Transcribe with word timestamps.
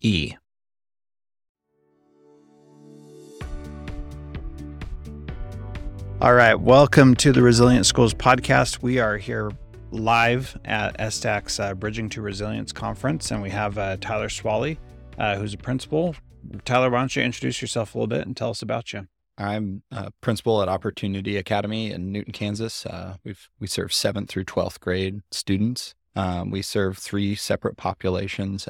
E. 0.00 0.34
All 6.20 6.34
right, 6.34 6.54
welcome 6.54 7.14
to 7.16 7.32
the 7.32 7.42
Resilient 7.42 7.86
Schools 7.86 8.12
podcast. 8.12 8.82
We 8.82 8.98
are 8.98 9.16
here 9.16 9.52
live 9.90 10.58
at 10.64 10.96
STAC's 11.12 11.60
uh, 11.60 11.74
Bridging 11.74 12.08
to 12.10 12.22
Resilience 12.22 12.72
conference, 12.72 13.30
and 13.30 13.40
we 13.40 13.50
have 13.50 13.78
uh, 13.78 13.96
Tyler 14.00 14.28
Swalley, 14.28 14.78
uh, 15.16 15.36
who's 15.36 15.54
a 15.54 15.58
principal. 15.58 16.14
Tyler, 16.64 16.90
why 16.90 16.98
don't 16.98 17.14
you 17.14 17.22
introduce 17.22 17.62
yourself 17.62 17.94
a 17.94 17.98
little 17.98 18.08
bit 18.08 18.26
and 18.26 18.36
tell 18.36 18.50
us 18.50 18.62
about 18.62 18.92
you? 18.92 19.06
I'm 19.36 19.82
a 19.92 20.10
principal 20.20 20.60
at 20.62 20.68
Opportunity 20.68 21.36
Academy 21.36 21.92
in 21.92 22.10
Newton, 22.10 22.32
Kansas. 22.32 22.84
Uh, 22.84 23.16
we've 23.22 23.48
we 23.60 23.68
serve 23.68 23.92
seventh 23.92 24.28
through 24.28 24.44
twelfth 24.44 24.80
grade 24.80 25.20
students. 25.30 25.94
Um, 26.16 26.50
we 26.50 26.62
serve 26.62 26.98
three 26.98 27.36
separate 27.36 27.76
populations. 27.76 28.66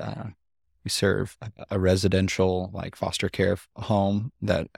We 0.84 0.90
serve 0.90 1.36
a 1.70 1.78
residential 1.78 2.70
like 2.72 2.96
foster 2.96 3.28
care 3.28 3.58
home 3.76 4.32
that 4.40 4.68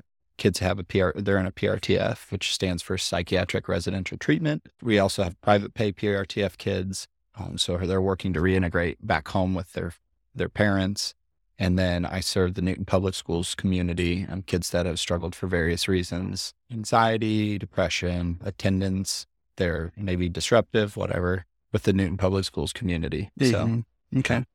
kids 0.40 0.58
have 0.60 0.78
a 0.78 0.84
PR, 0.84 1.10
they're 1.14 1.36
in 1.36 1.46
a 1.46 1.52
PRTF, 1.52 2.32
which 2.32 2.54
stands 2.54 2.82
for 2.82 2.96
psychiatric 2.96 3.68
residential 3.68 4.16
treatment. 4.16 4.66
We 4.82 4.98
also 4.98 5.22
have 5.22 5.40
private 5.42 5.74
pay 5.74 5.92
PRTF 5.92 6.56
kids. 6.56 7.06
Um, 7.38 7.58
so 7.58 7.76
they're 7.76 8.00
working 8.00 8.32
to 8.32 8.40
reintegrate 8.40 8.96
back 9.02 9.28
home 9.28 9.54
with 9.54 9.74
their, 9.74 9.92
their 10.34 10.48
parents. 10.48 11.14
And 11.58 11.78
then 11.78 12.06
I 12.06 12.20
serve 12.20 12.54
the 12.54 12.62
Newton 12.62 12.86
Public 12.86 13.14
Schools 13.14 13.54
community, 13.54 14.26
um, 14.30 14.40
kids 14.40 14.70
that 14.70 14.86
have 14.86 14.98
struggled 14.98 15.34
for 15.34 15.46
various 15.46 15.86
reasons 15.86 16.54
anxiety, 16.72 17.58
depression, 17.58 18.40
attendance. 18.42 19.26
They're 19.56 19.92
maybe 19.94 20.30
disruptive, 20.30 20.96
whatever, 20.96 21.44
with 21.70 21.82
the 21.82 21.92
Newton 21.92 22.16
Public 22.16 22.46
Schools 22.46 22.72
community. 22.72 23.30
Mm-hmm. 23.38 23.50
So, 23.50 24.18
okay. 24.20 24.46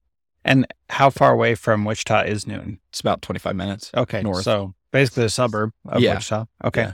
And 0.45 0.67
how 0.91 1.09
far 1.09 1.33
away 1.33 1.55
from 1.55 1.83
Wichita 1.83 2.21
is 2.21 2.45
Newton? 2.45 2.79
It's 2.89 3.01
about 3.01 3.21
25 3.23 3.55
minutes. 3.55 3.91
Okay. 3.97 4.21
North. 4.21 4.43
So 4.43 4.75
basically 4.91 5.25
a 5.25 5.29
suburb 5.29 5.71
of 5.87 6.01
Yeah. 6.01 6.13
Wichita. 6.13 6.45
Okay. 6.63 6.81
Yeah. 6.83 6.93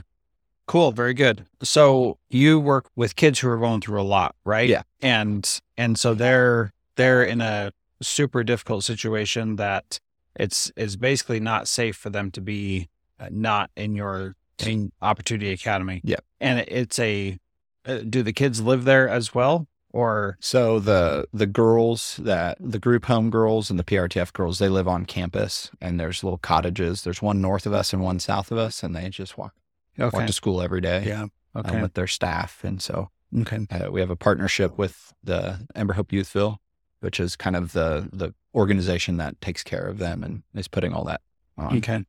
Cool. 0.66 0.90
Very 0.90 1.12
good. 1.12 1.44
So 1.62 2.18
you 2.30 2.58
work 2.58 2.88
with 2.96 3.14
kids 3.14 3.38
who 3.40 3.48
are 3.48 3.58
going 3.58 3.82
through 3.82 4.00
a 4.00 4.02
lot, 4.02 4.34
right? 4.44 4.68
Yeah. 4.68 4.82
And 5.02 5.60
and 5.76 5.98
so 5.98 6.14
they're 6.14 6.72
they're 6.96 7.22
in 7.22 7.42
a 7.42 7.72
super 8.00 8.42
difficult 8.42 8.84
situation 8.84 9.56
that 9.56 10.00
it's 10.34 10.72
it's 10.76 10.96
basically 10.96 11.38
not 11.38 11.68
safe 11.68 11.96
for 11.96 12.08
them 12.08 12.30
to 12.30 12.40
be 12.40 12.88
uh, 13.20 13.28
not 13.30 13.70
in 13.76 13.94
your 13.94 14.34
in 14.64 14.92
opportunity 15.02 15.50
academy. 15.52 16.00
Yeah. 16.04 16.20
And 16.40 16.60
it's 16.68 16.98
a 16.98 17.38
uh, 17.84 17.98
do 17.98 18.22
the 18.22 18.32
kids 18.32 18.62
live 18.62 18.84
there 18.84 19.08
as 19.08 19.34
well 19.34 19.66
or 19.92 20.36
So 20.40 20.78
the 20.80 21.26
the 21.32 21.46
girls 21.46 22.18
that 22.22 22.56
the 22.60 22.78
group 22.78 23.04
home 23.04 23.30
girls 23.30 23.70
and 23.70 23.78
the 23.78 23.84
PRTF 23.84 24.32
girls, 24.32 24.58
they 24.58 24.68
live 24.68 24.88
on 24.88 25.04
campus 25.04 25.70
and 25.80 26.00
there's 26.00 26.24
little 26.24 26.38
cottages. 26.38 27.02
There's 27.02 27.22
one 27.22 27.40
north 27.40 27.66
of 27.66 27.72
us 27.72 27.92
and 27.92 28.02
one 28.02 28.18
south 28.18 28.50
of 28.50 28.58
us, 28.58 28.82
and 28.82 28.96
they 28.96 29.08
just 29.10 29.36
walk 29.36 29.54
okay. 29.98 30.16
walk 30.16 30.26
to 30.26 30.32
school 30.32 30.62
every 30.62 30.80
day 30.80 31.04
yeah. 31.06 31.26
um, 31.54 31.82
with 31.82 31.94
their 31.94 32.06
staff. 32.06 32.64
And 32.64 32.80
so 32.80 33.10
okay. 33.40 33.66
uh, 33.70 33.90
we 33.90 34.00
have 34.00 34.10
a 34.10 34.16
partnership 34.16 34.78
with 34.78 35.12
the 35.22 35.66
Ember 35.74 35.94
Hope 35.94 36.10
Youthville, 36.10 36.56
which 37.00 37.20
is 37.20 37.36
kind 37.36 37.56
of 37.56 37.72
the 37.72 38.08
the 38.12 38.34
organization 38.54 39.16
that 39.18 39.40
takes 39.40 39.62
care 39.62 39.86
of 39.86 39.98
them 39.98 40.22
and 40.22 40.42
is 40.54 40.68
putting 40.68 40.92
all 40.92 41.04
that 41.04 41.20
on. 41.56 41.78
Okay. 41.78 42.04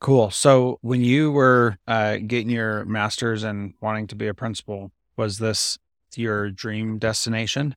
Cool. 0.00 0.32
So 0.32 0.78
when 0.80 1.02
you 1.02 1.30
were 1.30 1.78
uh, 1.86 2.16
getting 2.26 2.50
your 2.50 2.84
master's 2.84 3.44
and 3.44 3.74
wanting 3.80 4.08
to 4.08 4.16
be 4.16 4.26
a 4.26 4.34
principal, 4.34 4.90
was 5.16 5.38
this 5.38 5.78
your 6.18 6.50
dream 6.50 6.98
destination? 6.98 7.74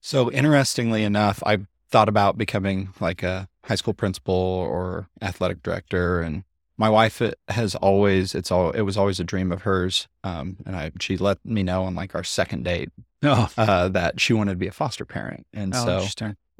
So 0.00 0.30
interestingly 0.30 1.02
enough, 1.02 1.42
I 1.46 1.58
thought 1.88 2.08
about 2.08 2.36
becoming 2.36 2.90
like 3.00 3.22
a 3.22 3.48
high 3.64 3.76
school 3.76 3.94
principal 3.94 4.34
or 4.34 5.08
athletic 5.22 5.62
director, 5.62 6.20
and 6.20 6.44
my 6.76 6.88
wife 6.88 7.22
has 7.48 7.74
always 7.76 8.34
it's 8.34 8.50
all 8.50 8.70
it 8.72 8.82
was 8.82 8.96
always 8.96 9.20
a 9.20 9.24
dream 9.24 9.52
of 9.52 9.62
hers. 9.62 10.08
Um, 10.22 10.56
and 10.66 10.76
I 10.76 10.92
she 11.00 11.16
let 11.16 11.44
me 11.44 11.62
know 11.62 11.84
on 11.84 11.94
like 11.94 12.14
our 12.14 12.24
second 12.24 12.64
date 12.64 12.90
Oh, 13.22 13.48
uh, 13.56 13.88
that 13.88 14.20
she 14.20 14.34
wanted 14.34 14.52
to 14.52 14.58
be 14.58 14.66
a 14.66 14.72
foster 14.72 15.06
parent, 15.06 15.46
and 15.54 15.74
so 15.74 16.06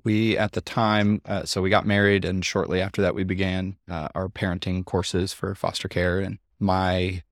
we 0.04 0.38
at 0.38 0.52
the 0.52 0.62
time 0.62 1.20
uh, 1.26 1.44
so 1.44 1.60
we 1.60 1.68
got 1.68 1.86
married, 1.86 2.24
and 2.24 2.44
shortly 2.44 2.80
after 2.80 3.02
that 3.02 3.14
we 3.14 3.24
began 3.24 3.76
uh, 3.90 4.08
our 4.14 4.28
parenting 4.28 4.84
courses 4.84 5.34
for 5.34 5.54
foster 5.54 5.88
care, 5.88 6.20
and 6.20 6.38
my 6.58 7.22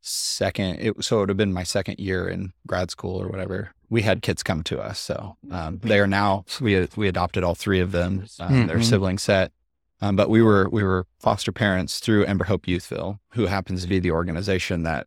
second 0.00 0.76
it 0.80 1.02
so 1.04 1.16
it 1.16 1.20
would 1.20 1.28
have 1.28 1.36
been 1.36 1.52
my 1.52 1.62
second 1.64 1.98
year 1.98 2.28
in 2.28 2.52
grad 2.66 2.90
school 2.90 3.20
or 3.20 3.28
whatever 3.28 3.70
we 3.90 4.02
had 4.02 4.22
kids 4.22 4.42
come 4.42 4.62
to 4.62 4.80
us 4.80 4.98
so 4.98 5.36
um, 5.50 5.78
they 5.82 5.98
are 5.98 6.06
now 6.06 6.44
we 6.60 6.86
we 6.96 7.08
adopted 7.08 7.42
all 7.42 7.54
three 7.54 7.80
of 7.80 7.92
them 7.92 8.24
um, 8.40 8.66
their 8.66 8.78
Mhm. 8.78 8.84
sibling 8.84 9.18
set 9.18 9.52
um, 10.00 10.14
but 10.14 10.30
we 10.30 10.40
were 10.42 10.68
we 10.70 10.82
were 10.84 11.06
foster 11.18 11.50
parents 11.50 11.98
through 11.98 12.24
Ember 12.24 12.44
Hope 12.44 12.66
Youthville 12.66 13.18
who 13.32 13.46
happens 13.46 13.82
to 13.82 13.88
be 13.88 13.98
the 13.98 14.12
organization 14.12 14.84
that 14.84 15.06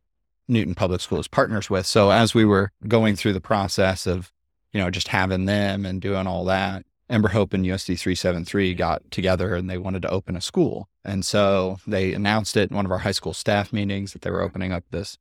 Newton 0.49 0.75
Public 0.75 0.99
Schools 0.99 1.27
partners 1.29 1.69
with 1.69 1.85
so 1.85 2.11
as 2.11 2.33
we 2.35 2.43
were 2.43 2.71
going 2.87 3.15
through 3.15 3.33
the 3.33 3.39
process 3.41 4.05
of 4.05 4.31
you 4.73 4.79
know 4.81 4.89
just 4.89 5.07
having 5.07 5.45
them 5.45 5.85
and 5.85 6.01
doing 6.01 6.27
all 6.27 6.43
that 6.45 6.85
Ember 7.11 7.29
Hope 7.29 7.53
and 7.53 7.65
USD 7.65 7.99
373 7.99 8.73
got 8.73 9.11
together 9.11 9.53
and 9.53 9.69
they 9.69 9.77
wanted 9.77 10.01
to 10.03 10.09
open 10.09 10.35
a 10.35 10.41
school. 10.41 10.87
And 11.03 11.25
so 11.25 11.77
they 11.85 12.13
announced 12.13 12.55
it 12.57 12.69
in 12.71 12.75
one 12.75 12.85
of 12.85 12.91
our 12.91 12.99
high 12.99 13.11
school 13.11 13.33
staff 13.33 13.73
meetings 13.73 14.13
that 14.13 14.21
they 14.21 14.31
were 14.31 14.41
opening 14.41 14.71
up 14.71 14.85
this 14.91 15.17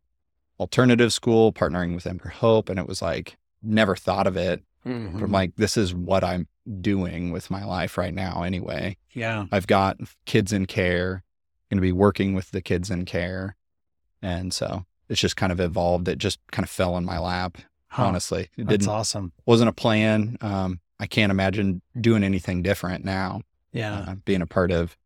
alternative 0.58 1.12
school, 1.12 1.52
partnering 1.52 1.94
with 1.94 2.06
Ember 2.06 2.28
Hope. 2.28 2.68
And 2.68 2.78
it 2.78 2.86
was 2.86 3.02
like, 3.02 3.36
never 3.62 3.96
thought 3.96 4.26
of 4.26 4.36
it. 4.36 4.62
But 4.84 4.92
Mhm. 4.92 5.22
I'm 5.22 5.32
like, 5.32 5.56
this 5.56 5.76
is 5.76 5.94
what 5.94 6.22
I'm 6.24 6.46
doing 6.80 7.30
with 7.32 7.50
my 7.50 7.64
life 7.64 7.98
right 7.98 8.14
now 8.14 8.42
anyway. 8.44 8.96
yeah. 9.12 9.46
I've 9.50 9.66
got 9.66 9.98
kids 10.24 10.52
in 10.52 10.66
care, 10.66 11.24
going 11.70 11.78
to 11.78 11.82
be 11.82 11.92
working 11.92 12.32
with 12.34 12.52
the 12.52 12.62
kids 12.62 12.90
in 12.90 13.04
care. 13.04 13.56
And 14.22 14.52
so 14.54 14.86
it's 15.08 15.20
just 15.20 15.36
kind 15.36 15.50
of 15.50 15.58
evolved. 15.60 16.06
It 16.08 16.18
just 16.18 16.38
kind 16.52 16.62
of 16.64 16.70
fell 16.70 16.96
in 16.96 17.04
my 17.04 17.18
lap, 17.18 17.58
Huh. 17.88 18.04
honestly. 18.06 18.42
It 18.56 18.66
That's 18.68 18.84
didn't, 18.84 18.88
awesome. 18.88 19.32
wasn't 19.46 19.68
a 19.70 19.72
plan. 19.72 20.36
Um, 20.40 20.78
I 21.00 21.06
can't 21.06 21.32
imagine 21.32 21.82
doing 22.00 22.22
anything 22.22 22.62
different 22.62 23.04
now. 23.04 23.40
Yeah. 23.72 24.04
Uh, 24.06 24.14
being 24.24 24.42
a 24.42 24.46
part 24.46 24.70
of, 24.70 24.96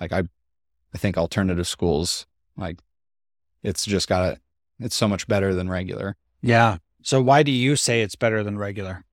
like 0.00 0.12
I, 0.12 0.22
I 0.94 0.98
think 0.98 1.16
alternative 1.16 1.66
schools, 1.66 2.26
like 2.56 2.78
it's 3.64 3.84
just 3.84 4.08
got 4.08 4.38
it's 4.78 4.94
so 4.94 5.08
much 5.08 5.26
better 5.26 5.54
than 5.54 5.68
regular. 5.68 6.16
yeah. 6.42 6.76
So 7.04 7.20
why 7.20 7.42
do 7.42 7.50
you 7.50 7.74
say 7.74 8.02
it's 8.02 8.14
better 8.14 8.44
than 8.44 8.56
regular? 8.58 9.04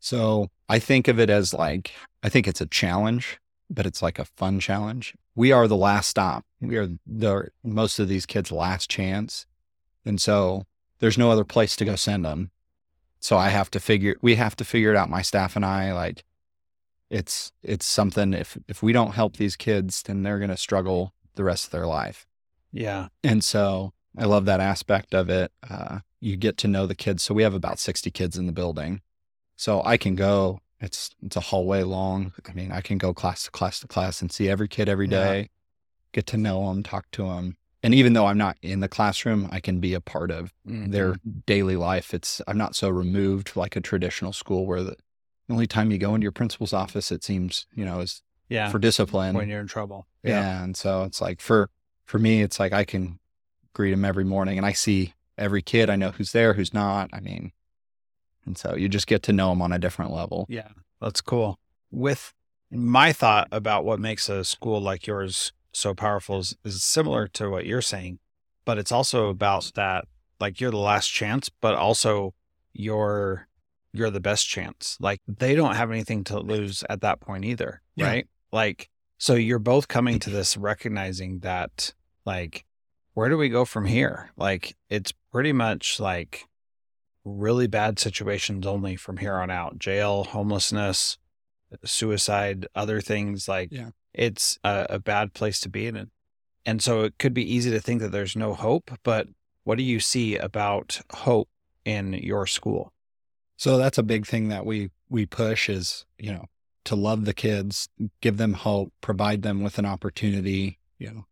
So 0.00 0.48
I 0.70 0.78
think 0.78 1.08
of 1.08 1.18
it 1.20 1.28
as 1.28 1.52
like 1.52 1.90
I 2.22 2.30
think 2.30 2.48
it's 2.48 2.62
a 2.62 2.66
challenge. 2.66 3.38
but 3.70 3.86
it's 3.86 4.02
like 4.02 4.18
a 4.18 4.24
fun 4.36 4.60
challenge. 4.60 5.14
We 5.34 5.50
are 5.52 5.66
the 5.66 5.76
last 5.76 6.08
stop. 6.08 6.44
We 6.60 6.76
are 6.76 6.88
the 7.06 7.48
most 7.64 7.98
of 7.98 8.08
these 8.08 8.26
kids' 8.26 8.52
last 8.52 8.88
chance. 8.88 9.46
And 10.04 10.20
so 10.20 10.64
there's 11.00 11.18
no 11.18 11.30
other 11.30 11.44
place 11.44 11.76
to 11.76 11.84
go 11.84 11.96
send 11.96 12.24
them. 12.24 12.50
So 13.24 13.38
I 13.38 13.48
have 13.48 13.70
to 13.70 13.80
figure 13.80 14.16
we 14.20 14.34
have 14.34 14.54
to 14.56 14.66
figure 14.66 14.90
it 14.90 14.98
out, 14.98 15.08
my 15.08 15.22
staff 15.22 15.56
and 15.56 15.64
I, 15.64 15.94
like 15.94 16.24
it's 17.08 17.52
it's 17.62 17.86
something 17.86 18.34
if 18.34 18.58
if 18.68 18.82
we 18.82 18.92
don't 18.92 19.14
help 19.14 19.38
these 19.38 19.56
kids, 19.56 20.02
then 20.02 20.22
they're 20.22 20.38
gonna 20.38 20.58
struggle 20.58 21.14
the 21.34 21.42
rest 21.42 21.64
of 21.64 21.70
their 21.70 21.86
life. 21.86 22.26
Yeah. 22.70 23.08
And 23.22 23.42
so 23.42 23.94
I 24.18 24.26
love 24.26 24.44
that 24.44 24.60
aspect 24.60 25.14
of 25.14 25.30
it. 25.30 25.50
Uh, 25.66 26.00
you 26.20 26.36
get 26.36 26.58
to 26.58 26.68
know 26.68 26.86
the 26.86 26.94
kids. 26.94 27.22
So 27.22 27.32
we 27.32 27.44
have 27.44 27.54
about 27.54 27.78
60 27.78 28.10
kids 28.10 28.36
in 28.36 28.44
the 28.44 28.52
building. 28.52 29.00
So 29.56 29.82
I 29.86 29.96
can 29.96 30.16
go, 30.16 30.60
it's 30.78 31.08
it's 31.22 31.36
a 31.36 31.40
hallway 31.40 31.82
long. 31.82 32.34
I 32.46 32.52
mean, 32.52 32.72
I 32.72 32.82
can 32.82 32.98
go 32.98 33.14
class 33.14 33.44
to 33.44 33.50
class 33.50 33.80
to 33.80 33.86
class 33.86 34.20
and 34.20 34.30
see 34.30 34.50
every 34.50 34.68
kid 34.68 34.86
every 34.86 35.06
day, 35.06 35.38
yeah. 35.38 35.46
get 36.12 36.26
to 36.26 36.36
know 36.36 36.68
them, 36.68 36.82
talk 36.82 37.10
to 37.12 37.28
them. 37.28 37.56
And 37.84 37.94
even 37.94 38.14
though 38.14 38.26
I'm 38.26 38.38
not 38.38 38.56
in 38.62 38.80
the 38.80 38.88
classroom, 38.88 39.48
I 39.52 39.60
can 39.60 39.78
be 39.78 39.92
a 39.92 40.00
part 40.00 40.30
of 40.30 40.54
mm-hmm. 40.66 40.90
their 40.90 41.16
daily 41.46 41.76
life. 41.76 42.14
It's 42.14 42.40
I'm 42.48 42.56
not 42.56 42.74
so 42.74 42.88
removed 42.88 43.56
like 43.56 43.76
a 43.76 43.80
traditional 43.80 44.32
school 44.32 44.66
where 44.66 44.82
the, 44.82 44.96
only 45.50 45.66
time 45.66 45.90
you 45.90 45.98
go 45.98 46.14
into 46.14 46.24
your 46.24 46.32
principal's 46.32 46.72
office, 46.72 47.12
it 47.12 47.22
seems, 47.22 47.66
you 47.74 47.84
know, 47.84 48.00
is 48.00 48.22
yeah 48.48 48.70
for 48.70 48.78
discipline 48.78 49.34
when 49.34 49.48
you're 49.48 49.60
in 49.60 49.66
trouble. 49.66 50.06
Yeah. 50.22 50.40
yeah. 50.40 50.64
And 50.64 50.76
so 50.76 51.02
it's 51.02 51.20
like 51.20 51.42
for 51.42 51.68
for 52.06 52.18
me, 52.18 52.40
it's 52.40 52.58
like 52.58 52.72
I 52.72 52.84
can 52.84 53.18
greet 53.74 53.90
them 53.90 54.04
every 54.04 54.24
morning 54.24 54.56
and 54.56 54.66
I 54.66 54.72
see 54.72 55.12
every 55.36 55.60
kid. 55.60 55.90
I 55.90 55.96
know 55.96 56.12
who's 56.12 56.32
there, 56.32 56.54
who's 56.54 56.72
not. 56.72 57.10
I 57.12 57.20
mean, 57.20 57.52
and 58.46 58.56
so 58.56 58.74
you 58.74 58.88
just 58.88 59.06
get 59.06 59.22
to 59.24 59.32
know 59.32 59.50
them 59.50 59.60
on 59.60 59.72
a 59.72 59.78
different 59.78 60.12
level. 60.12 60.46
Yeah, 60.48 60.68
that's 61.00 61.20
cool. 61.20 61.58
With 61.90 62.32
my 62.70 63.12
thought 63.12 63.48
about 63.52 63.84
what 63.84 64.00
makes 64.00 64.30
a 64.30 64.44
school 64.44 64.80
like 64.80 65.06
yours 65.06 65.52
so 65.74 65.94
powerful 65.94 66.38
is, 66.38 66.56
is 66.64 66.82
similar 66.82 67.28
to 67.28 67.50
what 67.50 67.66
you're 67.66 67.82
saying, 67.82 68.18
but 68.64 68.78
it's 68.78 68.92
also 68.92 69.28
about 69.28 69.72
that 69.74 70.06
like 70.40 70.60
you're 70.60 70.70
the 70.70 70.76
last 70.76 71.08
chance, 71.08 71.48
but 71.48 71.74
also 71.74 72.34
you're 72.72 73.48
you're 73.92 74.10
the 74.10 74.20
best 74.20 74.48
chance. 74.48 74.96
Like 75.00 75.20
they 75.28 75.54
don't 75.54 75.76
have 75.76 75.90
anything 75.90 76.24
to 76.24 76.40
lose 76.40 76.82
at 76.90 77.00
that 77.02 77.20
point 77.20 77.44
either, 77.44 77.80
yeah. 77.94 78.06
right? 78.06 78.26
Like 78.52 78.88
so 79.18 79.34
you're 79.34 79.58
both 79.58 79.88
coming 79.88 80.18
to 80.20 80.30
this 80.30 80.56
recognizing 80.56 81.40
that 81.40 81.94
like 82.24 82.64
where 83.14 83.28
do 83.28 83.36
we 83.38 83.48
go 83.48 83.64
from 83.64 83.84
here? 83.84 84.30
Like 84.36 84.76
it's 84.90 85.12
pretty 85.32 85.52
much 85.52 86.00
like 86.00 86.46
really 87.24 87.66
bad 87.66 87.98
situations 87.98 88.66
only 88.66 88.96
from 88.96 89.18
here 89.18 89.34
on 89.34 89.50
out. 89.50 89.78
Jail, 89.78 90.24
homelessness, 90.24 91.16
suicide, 91.84 92.66
other 92.74 93.00
things 93.00 93.48
like 93.48 93.70
yeah. 93.70 93.90
It's 94.14 94.58
a, 94.64 94.86
a 94.90 94.98
bad 94.98 95.34
place 95.34 95.60
to 95.60 95.68
be 95.68 95.86
in. 95.86 96.10
And 96.66 96.82
so 96.82 97.02
it 97.02 97.18
could 97.18 97.34
be 97.34 97.54
easy 97.54 97.70
to 97.70 97.80
think 97.80 98.00
that 98.00 98.12
there's 98.12 98.36
no 98.36 98.54
hope, 98.54 98.90
but 99.02 99.28
what 99.64 99.76
do 99.76 99.84
you 99.84 100.00
see 100.00 100.36
about 100.36 101.00
hope 101.12 101.48
in 101.84 102.14
your 102.14 102.46
school? 102.46 102.92
So 103.56 103.76
that's 103.76 103.98
a 103.98 104.02
big 104.02 104.26
thing 104.26 104.48
that 104.48 104.64
we 104.64 104.90
we 105.10 105.26
push 105.26 105.68
is, 105.68 106.06
you 106.18 106.32
know, 106.32 106.46
to 106.84 106.96
love 106.96 107.24
the 107.24 107.34
kids, 107.34 107.88
give 108.20 108.36
them 108.36 108.54
hope, 108.54 108.92
provide 109.00 109.42
them 109.42 109.62
with 109.62 109.78
an 109.78 109.86
opportunity, 109.86 110.78
you 110.98 111.10
know, 111.10 111.26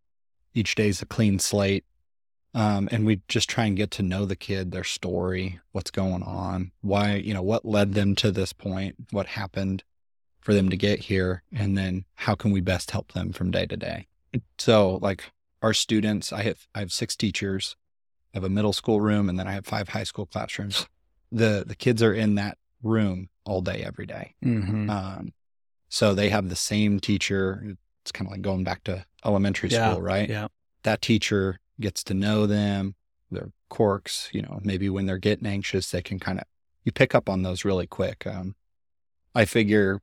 each 0.55 0.75
day 0.75 0.89
is 0.89 1.03
a 1.03 1.07
clean 1.07 1.39
slate. 1.39 1.85
Um, 2.55 2.89
and 2.93 3.07
we 3.07 3.23
just 3.29 3.49
try 3.49 3.65
and 3.65 3.77
get 3.77 3.91
to 3.93 4.03
know 4.03 4.27
the 4.27 4.37
kid, 4.37 4.73
their 4.73 4.85
story, 4.85 5.59
what's 5.73 5.91
going 5.91 6.23
on, 6.23 6.73
why, 6.83 7.15
you 7.15 7.33
know, 7.33 7.43
what 7.43 7.65
led 7.65 7.95
them 7.95 8.15
to 8.17 8.31
this 8.31 8.53
point, 8.53 8.95
what 9.11 9.27
happened 9.27 9.85
for 10.43 10.53
them 10.53 10.69
to 10.69 10.77
get 10.77 11.01
here, 11.01 11.43
and 11.53 11.79
then 11.79 12.05
how 12.15 12.35
can 12.35 12.51
we 12.51 12.61
best 12.61 12.91
help 12.91 13.13
them 13.13 13.33
from 13.33 13.51
day 13.51 13.65
to 13.67 13.77
day. 13.77 14.09
So, 14.59 14.99
like 15.01 15.25
our 15.63 15.73
students, 15.73 16.33
I 16.33 16.43
have 16.43 16.67
I 16.75 16.81
have 16.81 16.93
six 16.93 17.17
teachers, 17.17 17.77
I 18.35 18.39
have 18.39 18.45
a 18.45 18.51
middle 18.51 18.75
school 18.75 19.01
room, 19.01 19.29
and 19.29 19.39
then 19.39 19.49
I 19.49 19.53
have 19.53 19.67
five 19.67 19.89
high 19.89 20.05
school 20.05 20.27
classrooms. 20.27 20.87
The 21.31 21.65
the 21.67 21.75
kids 21.75 22.03
are 22.03 22.13
in 22.13 22.35
that 22.35 22.59
room 22.83 23.31
all 23.45 23.63
day, 23.63 23.83
every 23.83 24.05
day. 24.05 24.35
Mm-hmm. 24.45 24.91
Um, 24.91 25.33
so 25.89 26.15
they 26.15 26.29
have 26.29 26.51
the 26.51 26.57
same 26.57 27.01
teacher 27.01 27.77
it's 28.03 28.13
kind 28.13 28.27
of 28.27 28.33
like 28.33 28.43
going 28.43 28.65
back 28.65 28.85
to 28.85 29.05
elementary 29.25 29.71
yeah, 29.71 29.91
school, 29.91 30.03
right? 30.03 30.29
Yeah. 30.29 30.49
That 30.83 31.01
teacher 31.01 31.61
gets 31.81 32.03
to 32.05 32.15
know 32.15 32.47
them, 32.47 32.97
their 33.31 33.51
quirks, 33.69 34.29
you 34.33 34.43
know, 34.43 34.61
maybe 34.63 34.91
when 34.91 35.07
they're 35.07 35.19
getting 35.19 35.47
anxious, 35.47 35.91
they 35.91 36.03
can 36.03 36.19
kind 36.19 36.39
of, 36.39 36.45
you 36.85 36.93
pick 36.93 37.15
up 37.15 37.29
on 37.29 37.43
those 37.43 37.65
really 37.65 37.87
quick. 37.87 38.27
Um, 38.27 38.57
I 39.35 39.45
figure 39.45 40.01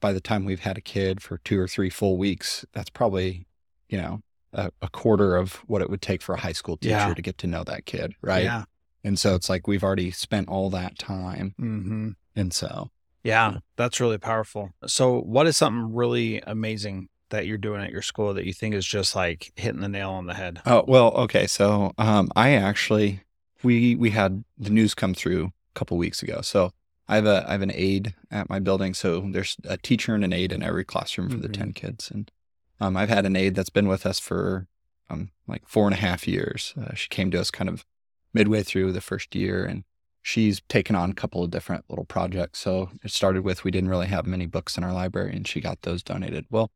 by 0.00 0.12
the 0.12 0.20
time 0.20 0.44
we've 0.44 0.60
had 0.60 0.78
a 0.78 0.80
kid 0.80 1.22
for 1.22 1.38
two 1.38 1.60
or 1.60 1.68
three 1.68 1.90
full 1.90 2.16
weeks, 2.16 2.64
that's 2.72 2.90
probably, 2.90 3.46
you 3.88 3.98
know, 3.98 4.20
a, 4.52 4.70
a 4.82 4.88
quarter 4.88 5.36
of 5.36 5.54
what 5.66 5.82
it 5.82 5.90
would 5.90 6.02
take 6.02 6.22
for 6.22 6.34
a 6.34 6.40
high 6.40 6.52
school 6.52 6.76
teacher 6.76 6.90
yeah. 6.90 7.14
to 7.14 7.22
get 7.22 7.38
to 7.38 7.46
know 7.46 7.64
that 7.64 7.86
kid, 7.86 8.14
right? 8.22 8.44
Yeah. 8.44 8.64
And 9.04 9.18
so 9.18 9.34
it's 9.34 9.48
like 9.48 9.66
we've 9.66 9.84
already 9.84 10.10
spent 10.10 10.48
all 10.48 10.70
that 10.70 10.98
time. 10.98 11.54
Mm-hmm. 11.60 12.10
And 12.36 12.52
so, 12.52 12.90
yeah, 13.22 13.58
that's 13.76 14.00
really 14.00 14.18
powerful. 14.18 14.70
So, 14.86 15.20
what 15.20 15.46
is 15.46 15.56
something 15.56 15.94
really 15.94 16.40
amazing 16.46 17.08
that 17.30 17.46
you're 17.46 17.58
doing 17.58 17.80
at 17.80 17.90
your 17.90 18.02
school 18.02 18.34
that 18.34 18.44
you 18.44 18.52
think 18.52 18.74
is 18.74 18.86
just 18.86 19.14
like 19.14 19.52
hitting 19.56 19.80
the 19.80 19.88
nail 19.88 20.10
on 20.10 20.26
the 20.26 20.34
head? 20.34 20.60
Oh, 20.66 20.84
well, 20.86 21.12
okay. 21.12 21.46
So, 21.46 21.92
um, 21.98 22.30
I 22.36 22.52
actually, 22.52 23.22
we, 23.62 23.94
we 23.94 24.10
had 24.10 24.44
the 24.58 24.70
news 24.70 24.94
come 24.94 25.14
through 25.14 25.46
a 25.46 25.78
couple 25.78 25.96
weeks 25.96 26.22
ago. 26.22 26.40
So 26.42 26.72
I 27.10 27.16
have 27.16 27.26
a, 27.26 27.44
I 27.48 27.52
have 27.52 27.62
an 27.62 27.72
aide 27.74 28.14
at 28.30 28.48
my 28.48 28.60
building. 28.60 28.94
So 28.94 29.28
there's 29.32 29.56
a 29.64 29.76
teacher 29.76 30.14
and 30.14 30.22
an 30.22 30.32
aide 30.32 30.52
in 30.52 30.62
every 30.62 30.84
classroom 30.84 31.28
for 31.28 31.34
mm-hmm. 31.34 31.42
the 31.42 31.52
10 31.52 31.72
kids. 31.72 32.08
And, 32.08 32.30
um, 32.78 32.96
I've 32.96 33.08
had 33.08 33.26
an 33.26 33.34
aide 33.34 33.56
that's 33.56 33.68
been 33.68 33.88
with 33.88 34.06
us 34.06 34.20
for, 34.20 34.68
um, 35.10 35.32
like 35.48 35.66
four 35.66 35.86
and 35.86 35.94
a 35.94 35.98
half 35.98 36.28
years. 36.28 36.72
Uh, 36.80 36.94
she 36.94 37.08
came 37.08 37.32
to 37.32 37.40
us 37.40 37.50
kind 37.50 37.68
of 37.68 37.84
midway 38.32 38.62
through 38.62 38.92
the 38.92 39.00
first 39.00 39.34
year 39.34 39.64
and 39.64 39.82
she's 40.22 40.62
taken 40.68 40.94
on 40.94 41.10
a 41.10 41.14
couple 41.14 41.42
of 41.42 41.50
different 41.50 41.84
little 41.88 42.04
projects. 42.04 42.60
So 42.60 42.90
it 43.02 43.10
started 43.10 43.42
with 43.42 43.64
we 43.64 43.72
didn't 43.72 43.90
really 43.90 44.06
have 44.06 44.24
many 44.24 44.46
books 44.46 44.78
in 44.78 44.84
our 44.84 44.92
library 44.92 45.34
and 45.34 45.48
she 45.48 45.60
got 45.60 45.82
those 45.82 46.04
donated. 46.04 46.46
Well, 46.48 46.70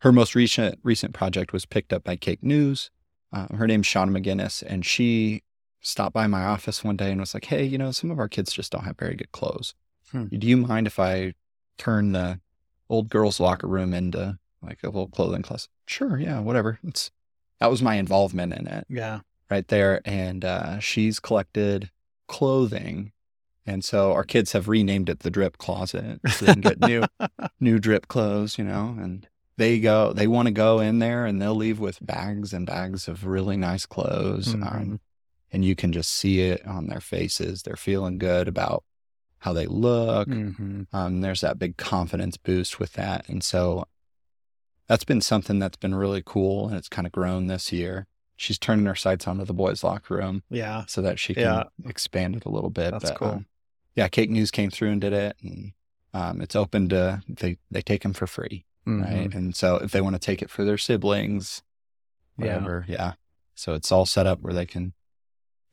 her 0.00 0.12
most 0.12 0.34
recent 0.34 0.80
recent 0.82 1.14
project 1.14 1.52
was 1.52 1.64
picked 1.64 1.92
up 1.92 2.02
by 2.02 2.16
KAKE 2.16 2.42
News. 2.42 2.90
Uh, 3.32 3.54
her 3.56 3.66
name's 3.66 3.86
Shauna 3.86 4.16
McGinnis, 4.16 4.62
and 4.66 4.84
she 4.84 5.42
stopped 5.86 6.14
by 6.14 6.26
my 6.26 6.44
office 6.44 6.82
one 6.82 6.96
day 6.96 7.10
and 7.10 7.20
was 7.20 7.34
like, 7.34 7.46
"Hey, 7.46 7.64
you 7.64 7.78
know, 7.78 7.90
some 7.90 8.10
of 8.10 8.18
our 8.18 8.28
kids 8.28 8.52
just 8.52 8.72
don't 8.72 8.84
have 8.84 8.98
very 8.98 9.14
good 9.14 9.32
clothes. 9.32 9.74
Hmm. 10.12 10.26
Do 10.26 10.46
you 10.46 10.56
mind 10.56 10.86
if 10.86 10.98
I 10.98 11.34
turn 11.78 12.12
the 12.12 12.40
old 12.88 13.08
girls' 13.08 13.40
locker 13.40 13.66
room 13.66 13.94
into 13.94 14.38
like 14.62 14.82
a 14.82 14.86
little 14.86 15.08
clothing 15.08 15.42
closet? 15.42 15.70
Sure, 15.86 16.18
yeah, 16.18 16.40
whatever. 16.40 16.78
It's 16.82 17.10
that 17.60 17.70
was 17.70 17.82
my 17.82 17.94
involvement 17.96 18.52
in 18.52 18.66
it. 18.66 18.86
Yeah, 18.88 19.20
right 19.50 19.66
there. 19.68 20.00
And 20.04 20.44
uh, 20.44 20.78
she's 20.80 21.20
collected 21.20 21.90
clothing 22.28 23.12
and 23.66 23.84
so 23.84 24.12
our 24.12 24.24
kids 24.24 24.52
have 24.52 24.68
renamed 24.68 25.08
it 25.08 25.20
the 25.20 25.30
drip 25.30 25.58
closet 25.58 26.20
so 26.28 26.44
they 26.44 26.52
can 26.52 26.60
get 26.60 26.80
new 26.80 27.02
new 27.60 27.78
drip 27.78 28.06
clothes, 28.06 28.58
you 28.58 28.64
know, 28.64 28.96
and 28.98 29.26
they 29.56 29.80
go 29.80 30.12
they 30.12 30.28
want 30.28 30.46
to 30.46 30.52
go 30.52 30.78
in 30.78 31.00
there 31.00 31.26
and 31.26 31.42
they'll 31.42 31.54
leave 31.54 31.80
with 31.80 32.04
bags 32.04 32.52
and 32.52 32.66
bags 32.66 33.08
of 33.08 33.26
really 33.26 33.56
nice 33.56 33.84
clothes 33.84 34.54
mm-hmm. 34.54 34.62
um, 34.62 35.00
and 35.52 35.64
you 35.64 35.74
can 35.74 35.92
just 35.92 36.12
see 36.12 36.40
it 36.40 36.66
on 36.66 36.86
their 36.86 37.00
faces 37.00 37.62
they're 37.62 37.76
feeling 37.76 38.18
good 38.18 38.48
about 38.48 38.84
how 39.38 39.52
they 39.52 39.66
look 39.66 40.28
mm-hmm. 40.28 40.82
um, 40.92 41.20
there's 41.20 41.40
that 41.40 41.58
big 41.58 41.76
confidence 41.76 42.36
boost 42.36 42.78
with 42.78 42.92
that 42.94 43.28
and 43.28 43.42
so 43.42 43.86
that's 44.88 45.04
been 45.04 45.20
something 45.20 45.58
that's 45.58 45.76
been 45.76 45.94
really 45.94 46.22
cool 46.24 46.68
and 46.68 46.76
it's 46.76 46.88
kind 46.88 47.06
of 47.06 47.12
grown 47.12 47.46
this 47.46 47.72
year 47.72 48.06
she's 48.36 48.58
turning 48.58 48.86
her 48.86 48.94
sights 48.94 49.26
onto 49.26 49.44
the 49.44 49.54
boys 49.54 49.84
locker 49.84 50.16
room 50.16 50.42
yeah 50.50 50.84
so 50.86 51.00
that 51.02 51.18
she 51.18 51.34
can 51.34 51.42
yeah. 51.42 51.64
expand 51.86 52.36
it 52.36 52.44
a 52.44 52.50
little 52.50 52.70
bit 52.70 52.92
that's 52.92 53.10
but, 53.10 53.18
cool 53.18 53.28
um, 53.28 53.46
yeah 53.94 54.08
KAKE 54.08 54.30
news 54.30 54.50
came 54.50 54.70
through 54.70 54.90
and 54.90 55.00
did 55.00 55.12
it 55.12 55.36
and 55.42 55.72
um, 56.14 56.40
it's 56.40 56.56
open 56.56 56.88
to 56.88 57.22
they 57.28 57.58
they 57.70 57.82
take 57.82 58.02
them 58.02 58.14
for 58.14 58.26
free 58.26 58.64
mm-hmm. 58.86 59.02
right? 59.02 59.34
And 59.34 59.54
so 59.54 59.76
if 59.76 59.90
they 59.90 60.00
want 60.00 60.14
to 60.14 60.20
take 60.20 60.42
it 60.42 60.50
for 60.50 60.64
their 60.64 60.78
siblings, 60.78 61.62
whatever, 62.36 62.84
yeah. 62.88 62.94
yeah. 62.94 63.12
So 63.54 63.74
it's 63.74 63.90
all 63.90 64.06
set 64.06 64.26
up 64.26 64.40
where 64.40 64.54
they 64.54 64.66
can 64.66 64.92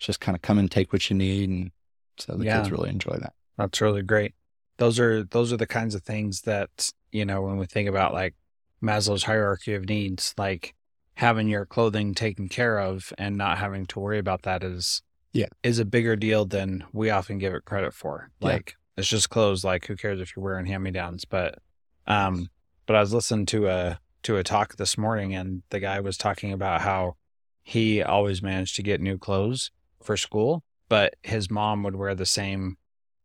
just 0.04 0.20
kind 0.20 0.36
of 0.36 0.42
come 0.42 0.60
and 0.60 0.70
take 0.70 0.94
what 0.94 1.10
you 1.10 1.16
need, 1.16 1.50
and 1.50 1.72
so 2.18 2.36
the 2.36 2.46
yeah. 2.46 2.58
kids 2.58 2.72
really 2.72 2.90
enjoy 2.90 3.18
that. 3.20 3.34
That's 3.58 3.82
really 3.82 4.02
great. 4.02 4.34
Those 4.78 5.00
are 5.00 5.24
those 5.24 5.54
are 5.54 5.58
the 5.58 5.68
kinds 5.68 5.96
of 5.96 6.04
things 6.04 6.42
that 6.42 6.92
you 7.12 7.26
know 7.26 7.42
when 7.42 7.58
we 7.58 7.66
think 7.66 7.90
about 7.90 8.14
like 8.14 8.36
Maslow's 8.82 9.24
hierarchy 9.24 9.74
of 9.74 9.88
needs, 9.88 10.34
like 10.38 10.76
having 11.16 11.48
your 11.48 11.66
clothing 11.66 12.14
taken 12.14 12.50
care 12.50 12.80
of 12.80 13.14
and 13.18 13.38
not 13.38 13.60
having 13.60 13.86
to 13.86 14.00
worry 14.00 14.18
about 14.18 14.42
that 14.44 14.64
is 14.64 15.04
yeah 15.32 15.46
is 15.62 15.80
a 15.80 15.86
bigger 15.86 16.16
deal 16.16 16.46
than 16.46 16.84
we 16.92 17.10
often 17.10 17.38
give 17.38 17.54
it 17.54 17.66
credit 17.66 17.94
for. 17.94 18.30
Like 18.42 18.76
yeah. 18.76 19.02
it's 19.02 19.08
just 19.08 19.30
clothes. 19.30 19.64
Like 19.64 19.86
who 19.88 19.96
cares 19.96 20.20
if 20.20 20.36
you're 20.36 20.44
wearing 20.44 20.66
hand 20.66 20.84
me 20.84 20.92
downs? 20.92 21.26
But 21.26 21.60
um, 22.08 22.50
but 22.86 22.96
I 22.96 23.00
was 23.00 23.14
listening 23.14 23.46
to 23.48 23.68
a 23.68 24.00
to 24.24 24.38
a 24.38 24.44
talk 24.44 24.76
this 24.76 24.98
morning, 24.98 25.34
and 25.36 25.64
the 25.70 25.80
guy 25.80 26.00
was 26.00 26.18
talking 26.18 26.52
about 26.52 26.82
how 26.82 27.16
he 27.62 28.04
always 28.04 28.42
managed 28.42 28.76
to 28.76 28.84
get 28.84 29.00
new 29.00 29.18
clothes 29.18 29.72
for 30.06 30.18
school, 30.18 30.64
but 30.90 31.16
his 31.24 31.50
mom 31.50 31.84
would 31.84 31.96
wear 31.96 32.16
the 32.16 32.26
same 32.26 32.78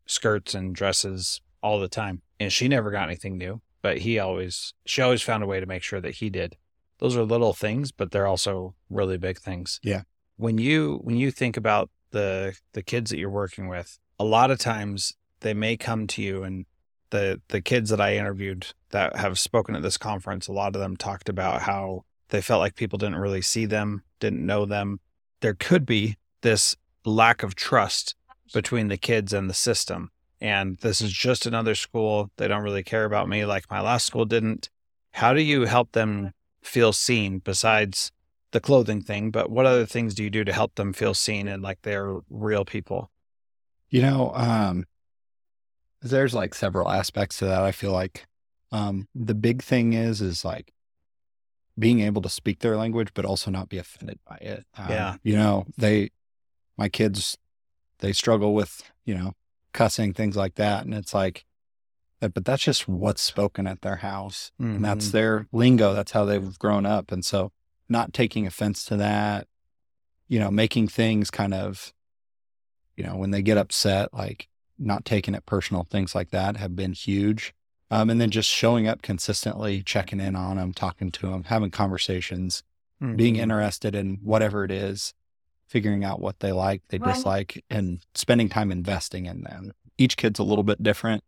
skirts 0.06 0.54
and 0.54 0.75
dresses 0.75 1.40
all 1.62 1.78
the 1.80 1.88
time, 1.88 2.23
and 2.40 2.52
she 2.52 2.68
never 2.68 2.90
got 2.90 3.08
anything 3.08 3.37
new. 3.38 3.61
but 3.82 3.99
he 3.99 4.18
always 4.18 4.75
she 4.87 5.02
always 5.02 5.23
found 5.23 5.42
a 5.42 5.47
way 5.47 5.61
to 5.61 5.66
make 5.66 5.82
sure 5.82 6.00
that 6.00 6.16
he 6.16 6.30
did. 6.30 6.56
Those 6.99 7.16
are 7.16 7.23
little 7.23 7.52
things, 7.52 7.92
but 7.92 8.11
they're 8.11 8.26
also 8.26 8.75
really 8.90 9.18
big 9.18 9.38
things. 9.38 9.78
Yeah. 9.82 10.02
When 10.37 10.58
you 10.58 11.00
when 11.04 11.16
you 11.16 11.30
think 11.30 11.56
about 11.56 11.90
the 12.11 12.56
the 12.73 12.82
kids 12.82 13.11
that 13.11 13.18
you're 13.18 13.30
working 13.30 13.68
with, 13.68 13.99
a 14.18 14.25
lot 14.25 14.50
of 14.50 14.58
times 14.58 15.14
they 15.40 15.54
may 15.54 15.76
come 15.76 16.06
to 16.08 16.23
you 16.23 16.42
and 16.42 16.66
the 17.11 17.40
the 17.49 17.61
kids 17.61 17.90
that 17.90 18.00
I 18.00 18.16
interviewed 18.16 18.66
that 18.90 19.16
have 19.16 19.38
spoken 19.38 19.76
at 19.76 19.82
this 19.82 19.97
conference, 19.99 20.49
a 20.49 20.52
lot 20.52 20.75
of 20.75 20.80
them 20.80 20.97
talked 20.97 21.28
about 21.28 21.62
how 21.62 22.04
they 22.30 22.40
felt 22.42 22.61
like 22.61 22.75
people 22.75 22.99
didn't 22.99 23.16
really 23.16 23.42
see 23.42 23.66
them, 23.66 24.02
didn't 24.20 24.44
know 24.44 24.66
them. 24.66 24.99
There 25.40 25.54
could 25.54 25.87
be 25.87 26.16
this 26.42 26.76
lack 27.04 27.42
of 27.42 27.54
trust 27.54 28.14
between 28.52 28.88
the 28.88 28.97
kids 28.97 29.33
and 29.33 29.49
the 29.49 29.54
system. 29.54 30.11
And 30.40 30.76
this 30.78 31.00
is 31.00 31.12
just 31.12 31.47
another 31.47 31.75
school. 31.75 32.30
They 32.37 32.49
don't 32.49 32.62
really 32.62 32.85
care 32.85 33.04
about 33.04 33.28
me 33.28 33.45
like 33.45 33.71
my 33.71 33.80
last 33.80 34.07
school 34.07 34.25
didn't. 34.25 34.71
How 35.12 35.33
do 35.33 35.42
you 35.42 35.64
help 35.64 35.92
them 35.92 36.33
feel 36.62 36.92
seen 36.92 37.40
besides 37.40 38.12
the 38.52 38.61
clothing 38.61 39.02
thing? 39.02 39.30
But 39.30 39.50
what 39.50 39.66
other 39.66 39.87
things 39.87 40.14
do 40.14 40.23
you 40.23 40.30
do 40.30 40.45
to 40.45 40.52
help 40.52 40.76
them 40.76 40.92
feel 40.92 41.14
seen 41.14 41.49
and 41.49 41.62
like 41.62 41.83
they're 41.83 42.18
real 42.30 42.64
people? 42.64 43.11
You 43.90 44.02
know, 44.02 44.33
um, 44.35 44.85
there's 46.02 46.35
like 46.35 46.54
several 46.54 46.88
aspects 46.90 47.38
to 47.38 47.47
that. 47.47 47.62
I 47.62 47.73
feel 47.73 47.92
like 47.92 48.26
um, 48.71 49.09
the 49.14 49.35
big 49.35 49.62
thing 49.62 49.95
is 49.95 50.21
is 50.21 50.45
like 50.45 50.73
being 51.78 52.00
able 52.00 52.23
to 52.23 52.28
speak 52.28 52.61
their 52.61 52.76
language, 52.76 53.09
but 53.14 53.25
also 53.25 53.50
not 53.50 53.68
be 53.68 53.78
offended 53.78 54.18
by 54.28 54.37
it. 54.37 54.66
Um, 54.76 54.90
yeah, 54.90 55.16
you 55.23 55.37
know, 55.37 55.66
they 55.76 56.11
my 56.78 56.88
kids 56.88 57.37
they 57.99 58.12
struggle 58.12 58.54
with 58.54 58.90
you 59.04 59.14
know 59.14 59.35
cussing 59.73 60.14
things 60.14 60.37
like 60.37 60.54
that, 60.54 60.85
and 60.85 60.94
it's 60.94 61.12
like, 61.12 61.44
but 62.20 62.44
that's 62.44 62.62
just 62.62 62.88
what's 62.88 63.23
spoken 63.23 63.66
at 63.66 63.82
their 63.82 63.97
house, 63.97 64.52
mm-hmm. 64.61 64.76
and 64.76 64.85
that's 64.85 65.08
mm-hmm. 65.08 65.16
their 65.16 65.47
lingo. 65.52 65.92
That's 65.92 66.12
how 66.12 66.25
they've 66.25 66.58
grown 66.58 66.87
up, 66.87 67.12
and 67.12 67.25
so 67.25 67.52
not 67.88 68.12
taking 68.12 68.47
offense 68.47 68.85
to 68.85 68.97
that, 68.97 69.47
you 70.28 70.38
know, 70.38 70.50
making 70.50 70.88
things 70.88 71.30
kind 71.30 71.54
of, 71.54 71.92
you 72.97 73.04
know, 73.04 73.16
when 73.16 73.30
they 73.30 73.42
get 73.42 73.56
upset, 73.56 74.12
like 74.12 74.49
not 74.78 75.04
taking 75.04 75.35
it 75.35 75.47
personal, 75.47 75.85
things 75.85 76.14
like 76.14 76.30
that 76.30 76.56
have 76.56 76.76
been 76.76 76.92
huge. 76.92 77.54
Um, 77.90 78.11
and 78.11 78.20
then 78.20 78.30
just 78.30 78.50
showing 78.50 78.87
up 78.87 79.00
consistently, 79.00 79.82
checking 79.82 80.20
in 80.20 80.37
on 80.37 80.58
them, 80.58 80.75
talking 80.75 81.11
to 81.12 81.28
them, 81.28 81.44
having 81.44 81.70
conversations, 81.70 82.62
mm-hmm. 83.02 83.16
being 83.16 83.37
interested 83.37 83.94
in 83.94 84.18
whatever 84.23 84.62
it 84.62 84.70
is, 84.70 85.14
figuring 85.69 86.05
out 86.05 86.21
what 86.21 86.41
they 86.41 86.53
like, 86.53 86.83
they 86.89 86.99
dislike, 86.99 87.63
and 87.71 88.01
spending 88.15 88.49
time 88.49 88.73
investing 88.73 89.27
in 89.27 89.43
them. 89.43 89.73
Each 89.97 90.17
kid's 90.17 90.39
a 90.39 90.45
little 90.45 90.65
bit 90.65 90.83
different, 90.83 91.23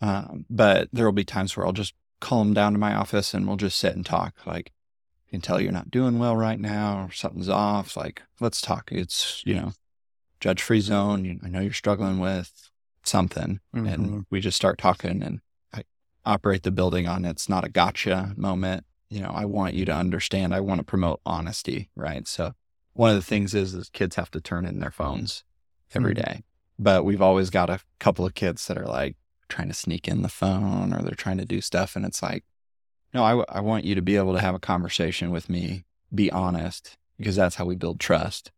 um, 0.00 0.46
but 0.48 0.88
there 0.92 1.04
will 1.04 1.12
be 1.12 1.24
times 1.24 1.56
where 1.56 1.66
I'll 1.66 1.72
just 1.72 1.94
call 2.20 2.40
them 2.40 2.54
down 2.54 2.72
to 2.72 2.78
my 2.78 2.94
office 2.94 3.34
and 3.34 3.46
we'll 3.46 3.56
just 3.56 3.78
sit 3.78 3.96
and 3.96 4.04
talk. 4.04 4.34
Like, 4.46 4.72
I 5.28 5.30
can 5.32 5.40
tell 5.40 5.60
you're 5.60 5.72
not 5.72 5.90
doing 5.90 6.18
well 6.18 6.36
right 6.36 6.60
now, 6.60 7.06
or 7.06 7.12
something's 7.12 7.48
off. 7.48 7.96
Like, 7.96 8.22
let's 8.40 8.60
talk. 8.60 8.90
It's, 8.92 9.42
you 9.44 9.54
know, 9.54 9.72
judge 10.40 10.62
free 10.62 10.80
zone. 10.80 11.40
I 11.44 11.48
know 11.48 11.60
you're 11.60 11.72
struggling 11.72 12.18
with 12.18 12.70
something 13.04 13.60
mm-hmm. 13.74 13.86
and 13.86 14.26
we 14.30 14.40
just 14.40 14.56
start 14.56 14.78
talking 14.78 15.22
and 15.22 15.40
I 15.72 15.82
operate 16.24 16.62
the 16.62 16.70
building 16.70 17.06
on 17.06 17.24
it's 17.24 17.48
not 17.48 17.64
a 17.64 17.68
gotcha 17.68 18.34
moment. 18.36 18.84
You 19.08 19.20
know, 19.20 19.32
I 19.34 19.44
want 19.44 19.74
you 19.74 19.84
to 19.86 19.92
understand. 19.92 20.54
I 20.54 20.60
want 20.60 20.78
to 20.78 20.84
promote 20.84 21.20
honesty, 21.26 21.90
right? 21.96 22.28
So 22.28 22.52
one 22.94 23.10
of 23.10 23.16
the 23.16 23.22
things 23.22 23.54
is, 23.54 23.74
is 23.74 23.88
kids 23.88 24.16
have 24.16 24.30
to 24.32 24.40
turn 24.40 24.66
in 24.66 24.80
their 24.80 24.90
phones 24.90 25.44
every 25.94 26.14
mm-hmm. 26.14 26.40
But 26.78 27.04
we've 27.04 27.22
always 27.22 27.50
got 27.50 27.70
a 27.70 27.80
couple 27.98 28.24
of 28.24 28.34
kids 28.34 28.66
that 28.66 28.78
are 28.78 28.86
like 28.86 29.16
trying 29.48 29.68
to 29.68 29.74
sneak 29.74 30.08
in 30.08 30.22
the 30.22 30.28
phone 30.28 30.94
or 30.94 31.02
they're 31.02 31.14
trying 31.14 31.38
to 31.38 31.44
do 31.44 31.60
stuff. 31.60 31.96
And 31.96 32.06
it's 32.06 32.22
like, 32.22 32.44
no, 33.12 33.22
I, 33.22 33.56
I 33.56 33.60
want 33.60 33.84
you 33.84 33.94
to 33.94 34.02
be 34.02 34.16
able 34.16 34.32
to 34.34 34.40
have 34.40 34.54
a 34.54 34.60
conversation 34.60 35.30
with 35.30 35.50
me, 35.50 35.84
be 36.14 36.30
honest, 36.30 36.96
because 37.18 37.36
that's 37.36 37.56
how 37.56 37.64
we 37.64 37.74
build 37.74 38.00
trust. 38.00 38.50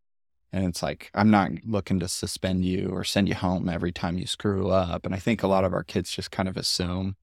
And 0.53 0.67
it's 0.67 0.83
like, 0.83 1.11
I'm 1.15 1.31
not 1.31 1.51
looking 1.67 1.99
to 2.01 2.09
suspend 2.09 2.65
you 2.65 2.91
or 2.93 3.05
send 3.05 3.29
you 3.29 3.35
home 3.35 3.69
every 3.69 3.91
time 3.91 4.19
you 4.19 4.27
screw 4.27 4.69
up. 4.69 5.07
And 5.07 5.15
I 5.15 5.19
think 5.19 5.43
a 5.43 5.49
lot 5.49 5.65
of 5.65 5.73
our 5.73 5.83
kids 5.83 6.11
just 6.11 6.31
kind 6.31 6.49
of 6.49 6.59
assume, 6.59 7.17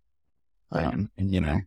um, 0.71 1.11
and 1.17 1.31
you 1.33 1.39
know, 1.39 1.61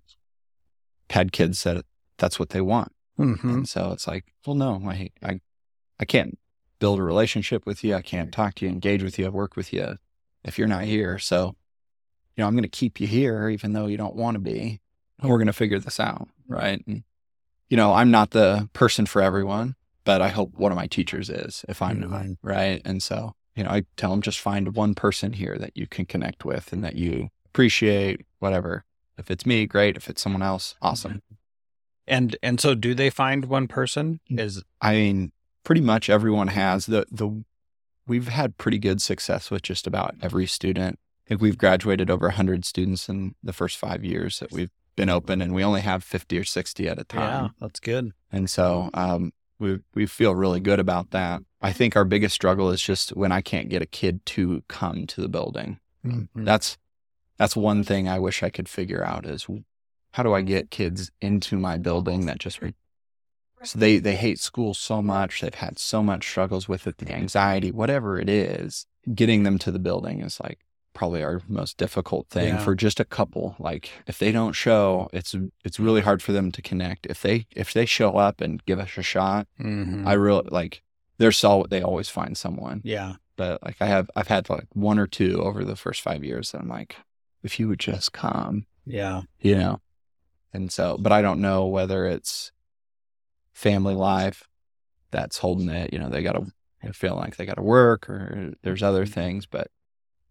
had 1.10 1.30
kids 1.30 1.62
that 1.62 1.84
that's 2.18 2.38
what 2.38 2.50
they 2.50 2.60
want. 2.60 2.92
Mm-hmm. 3.22 3.48
And 3.48 3.68
so 3.68 3.92
it's 3.92 4.06
like, 4.06 4.32
well, 4.46 4.56
no, 4.56 4.82
I, 4.86 5.10
I, 5.22 5.40
I 5.98 6.04
can't 6.04 6.38
build 6.78 6.98
a 6.98 7.02
relationship 7.02 7.66
with 7.66 7.84
you. 7.84 7.94
I 7.94 8.02
can't 8.02 8.32
talk 8.32 8.54
to 8.56 8.66
you, 8.66 8.70
engage 8.70 9.02
with 9.02 9.18
you, 9.18 9.30
work 9.30 9.56
with 9.56 9.72
you 9.72 9.98
if 10.44 10.58
you're 10.58 10.68
not 10.68 10.84
here. 10.84 11.18
So, 11.18 11.54
you 12.36 12.42
know, 12.42 12.46
I'm 12.46 12.54
going 12.54 12.62
to 12.62 12.68
keep 12.68 13.00
you 13.00 13.06
here 13.06 13.48
even 13.48 13.72
though 13.72 13.86
you 13.86 13.96
don't 13.96 14.16
want 14.16 14.34
to 14.34 14.40
be. 14.40 14.80
And 15.20 15.30
we're 15.30 15.38
going 15.38 15.46
to 15.46 15.52
figure 15.52 15.78
this 15.78 16.00
out. 16.00 16.28
Right. 16.48 16.82
And, 16.86 17.04
you 17.68 17.76
know, 17.76 17.92
I'm 17.92 18.10
not 18.10 18.30
the 18.30 18.68
person 18.72 19.06
for 19.06 19.22
everyone 19.22 19.76
but 20.04 20.20
I 20.20 20.28
hope 20.28 20.54
one 20.56 20.72
of 20.72 20.76
my 20.76 20.86
teachers 20.86 21.30
is 21.30 21.64
if 21.68 21.82
I'm 21.82 22.00
mm-hmm. 22.00 22.10
not, 22.10 22.26
right? 22.42 22.82
And 22.84 23.02
so, 23.02 23.34
you 23.54 23.64
know, 23.64 23.70
I 23.70 23.84
tell 23.96 24.10
them 24.10 24.22
just 24.22 24.40
find 24.40 24.74
one 24.74 24.94
person 24.94 25.32
here 25.32 25.56
that 25.58 25.76
you 25.76 25.86
can 25.86 26.06
connect 26.06 26.44
with 26.44 26.72
and 26.72 26.82
that 26.84 26.96
you 26.96 27.28
appreciate, 27.46 28.22
whatever. 28.38 28.84
If 29.18 29.30
it's 29.30 29.46
me, 29.46 29.66
great. 29.66 29.96
If 29.96 30.08
it's 30.08 30.22
someone 30.22 30.42
else, 30.42 30.74
awesome. 30.82 31.22
And 32.06 32.36
and 32.42 32.60
so 32.60 32.74
do 32.74 32.94
they 32.94 33.10
find 33.10 33.44
one 33.46 33.68
person? 33.68 34.20
Mm. 34.30 34.40
Is 34.40 34.62
I 34.80 34.94
mean, 34.94 35.32
pretty 35.64 35.80
much 35.80 36.10
everyone 36.10 36.48
has. 36.48 36.86
The 36.86 37.06
the 37.10 37.44
we've 38.06 38.28
had 38.28 38.58
pretty 38.58 38.78
good 38.78 39.00
success 39.00 39.50
with 39.50 39.62
just 39.62 39.86
about 39.86 40.14
every 40.22 40.46
student. 40.46 40.98
I 41.26 41.28
think 41.28 41.40
we've 41.40 41.58
graduated 41.58 42.10
over 42.10 42.26
100 42.26 42.64
students 42.64 43.08
in 43.08 43.36
the 43.44 43.52
first 43.52 43.78
5 43.78 44.04
years 44.04 44.40
that 44.40 44.50
we've 44.50 44.72
been 44.96 45.08
open 45.08 45.40
and 45.40 45.54
we 45.54 45.62
only 45.62 45.80
have 45.80 46.02
50 46.02 46.36
or 46.36 46.44
60 46.44 46.88
at 46.88 46.98
a 46.98 47.04
time. 47.04 47.44
Yeah, 47.44 47.48
that's 47.60 47.80
good. 47.80 48.12
And 48.30 48.50
so 48.50 48.90
um, 48.92 49.32
we 49.58 49.78
we 49.94 50.06
feel 50.06 50.34
really 50.34 50.60
good 50.60 50.80
about 50.80 51.10
that. 51.10 51.42
I 51.62 51.72
think 51.72 51.96
our 51.96 52.04
biggest 52.04 52.34
struggle 52.34 52.70
is 52.70 52.82
just 52.82 53.10
when 53.10 53.32
I 53.32 53.40
can't 53.40 53.68
get 53.68 53.82
a 53.82 53.86
kid 53.86 54.24
to 54.26 54.62
come 54.68 55.06
to 55.06 55.20
the 55.20 55.28
building. 55.28 55.78
Mm-hmm. 56.04 56.44
That's 56.44 56.76
that's 57.38 57.56
one 57.56 57.84
thing 57.84 58.08
I 58.08 58.18
wish 58.18 58.42
I 58.42 58.50
could 58.50 58.68
figure 58.68 59.04
out 59.04 59.24
is 59.26 59.46
how 60.12 60.22
do 60.22 60.32
I 60.32 60.42
get 60.42 60.70
kids 60.70 61.10
into 61.20 61.58
my 61.58 61.78
building 61.78 62.26
that 62.26 62.38
just 62.38 62.60
so 63.64 63.78
they 63.78 63.98
they 63.98 64.16
hate 64.16 64.38
school 64.38 64.74
so 64.74 65.02
much, 65.02 65.40
they've 65.40 65.54
had 65.54 65.78
so 65.78 66.02
much 66.02 66.28
struggles 66.28 66.68
with 66.68 66.86
it, 66.86 66.98
the 66.98 67.12
anxiety, 67.12 67.70
whatever 67.70 68.18
it 68.18 68.28
is, 68.28 68.86
getting 69.14 69.42
them 69.42 69.58
to 69.58 69.70
the 69.70 69.78
building 69.78 70.20
is 70.20 70.40
like 70.40 70.58
probably 70.92 71.22
our 71.22 71.40
most 71.48 71.78
difficult 71.78 72.28
thing 72.28 72.48
yeah. 72.48 72.58
for 72.58 72.74
just 72.74 73.00
a 73.00 73.04
couple 73.04 73.56
like 73.58 73.90
if 74.06 74.18
they 74.18 74.30
don't 74.30 74.52
show 74.52 75.08
it's 75.10 75.34
it's 75.64 75.80
really 75.80 76.02
hard 76.02 76.22
for 76.22 76.32
them 76.32 76.52
to 76.52 76.60
connect 76.60 77.06
if 77.06 77.22
they 77.22 77.46
if 77.56 77.72
they 77.72 77.86
show 77.86 78.18
up 78.18 78.42
and 78.42 78.62
give 78.66 78.78
us 78.78 78.90
a 78.98 79.02
shot 79.02 79.46
mm-hmm. 79.58 80.06
i 80.06 80.12
really 80.12 80.46
like 80.50 80.82
they're 81.16 81.32
solid 81.32 81.70
they 81.70 81.80
always 81.80 82.10
find 82.10 82.36
someone 82.36 82.82
yeah. 82.84 83.14
but 83.36 83.62
like 83.62 83.76
i 83.80 83.86
have 83.86 84.10
i've 84.14 84.28
had 84.28 84.50
like 84.50 84.66
one 84.74 84.98
or 84.98 85.06
two 85.06 85.40
over 85.42 85.64
the 85.64 85.76
first 85.76 86.02
five 86.02 86.22
years 86.22 86.52
that 86.52 86.60
i'm 86.60 86.68
like 86.68 86.96
if 87.42 87.58
you 87.58 87.68
would 87.68 87.80
just 87.80 88.12
come 88.12 88.66
yeah. 88.84 89.22
you 89.40 89.56
know 89.56 89.80
and 90.52 90.72
so 90.72 90.96
but 90.98 91.12
i 91.12 91.22
don't 91.22 91.40
know 91.40 91.66
whether 91.66 92.06
it's 92.06 92.52
family 93.52 93.94
life 93.94 94.48
that's 95.10 95.38
holding 95.38 95.68
it 95.68 95.92
you 95.92 95.98
know 95.98 96.08
they 96.08 96.22
gotta 96.22 96.46
feel 96.92 97.14
like 97.14 97.36
they 97.36 97.46
gotta 97.46 97.62
work 97.62 98.08
or 98.08 98.52
there's 98.62 98.82
other 98.82 99.04
mm-hmm. 99.04 99.12
things 99.12 99.46
but 99.46 99.68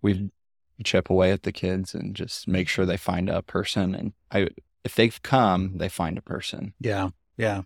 we've 0.01 0.29
chip 0.83 1.09
away 1.09 1.31
at 1.31 1.43
the 1.43 1.51
kids 1.51 1.93
and 1.93 2.15
just 2.15 2.47
make 2.47 2.67
sure 2.67 2.85
they 2.85 2.97
find 2.97 3.29
a 3.29 3.41
person. 3.41 3.95
And 3.95 4.13
I, 4.31 4.49
if 4.83 4.95
they've 4.95 5.21
come, 5.21 5.77
they 5.77 5.89
find 5.89 6.17
a 6.17 6.21
person. 6.21 6.73
Yeah. 6.79 7.09
Yeah. 7.37 7.61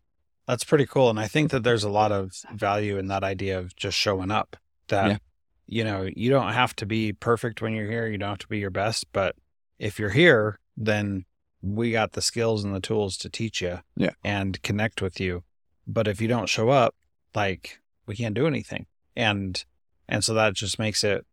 That's 0.47 0.63
pretty 0.63 0.85
cool. 0.85 1.09
And 1.09 1.19
I 1.19 1.27
think 1.27 1.51
that 1.51 1.63
there's 1.63 1.83
a 1.83 1.89
lot 1.89 2.11
of 2.11 2.33
value 2.53 2.97
in 2.97 3.07
that 3.07 3.23
idea 3.23 3.57
of 3.57 3.75
just 3.75 3.97
showing 3.97 4.31
up 4.31 4.55
that, 4.89 5.09
yeah. 5.09 5.17
you 5.65 5.83
know, 5.83 6.07
you 6.15 6.29
don't 6.29 6.53
have 6.53 6.75
to 6.77 6.85
be 6.85 7.13
perfect 7.13 7.61
when 7.61 7.73
you're 7.73 7.89
here. 7.89 8.07
You 8.07 8.17
don't 8.17 8.29
have 8.29 8.37
to 8.39 8.47
be 8.47 8.59
your 8.59 8.69
best, 8.69 9.11
but 9.11 9.35
if 9.79 9.99
you're 9.99 10.09
here, 10.11 10.59
then 10.77 11.25
we 11.65 11.91
got 11.91 12.13
the 12.13 12.21
skills 12.21 12.63
and 12.63 12.75
the 12.75 12.79
tools 12.79 13.17
to 13.17 13.29
teach 13.29 13.61
you 13.61 13.79
yeah. 13.95 14.11
and 14.23 14.61
connect 14.61 15.01
with 15.01 15.19
you. 15.19 15.43
But 15.87 16.07
if 16.07 16.21
you 16.21 16.27
don't 16.27 16.49
show 16.49 16.69
up, 16.69 16.95
like 17.33 17.79
we 18.05 18.15
can't 18.15 18.35
do 18.35 18.47
anything. 18.47 18.85
And, 19.15 19.63
and 20.07 20.23
so 20.23 20.33
that 20.33 20.53
just 20.53 20.77
makes 20.77 21.03
it 21.03 21.25